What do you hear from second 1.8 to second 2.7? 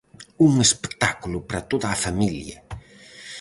a familia.